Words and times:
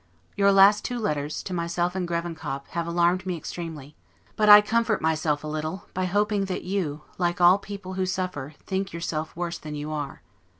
Your 0.35 0.51
last 0.51 0.83
two 0.83 0.97
letters, 0.97 1.43
to 1.43 1.53
myself 1.53 1.93
and 1.93 2.07
Grevenkop, 2.07 2.69
have 2.69 2.87
alarmed 2.87 3.27
me 3.27 3.37
extremely; 3.37 3.95
but 4.35 4.49
I 4.49 4.59
comfort 4.59 4.99
myself 4.99 5.43
a 5.43 5.47
little, 5.47 5.85
by 5.93 6.05
hoping 6.05 6.45
that 6.45 6.63
you, 6.63 7.03
like 7.19 7.39
all 7.39 7.59
people 7.59 7.93
who 7.93 8.07
suffer, 8.07 8.55
think 8.65 8.93
yourself 8.93 9.35
worse 9.35 9.59
than 9.59 9.75
you 9.75 9.91
are. 9.91 10.23